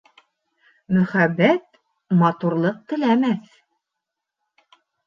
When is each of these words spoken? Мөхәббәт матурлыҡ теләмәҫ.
Мөхәббәт 0.95 1.79
матурлыҡ 2.23 2.83
теләмәҫ. 2.95 3.57